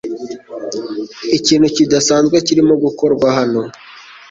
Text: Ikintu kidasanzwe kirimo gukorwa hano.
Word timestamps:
Ikintu 1.37 1.67
kidasanzwe 1.75 2.35
kirimo 2.47 2.73
gukorwa 2.83 3.27
hano. 3.37 3.61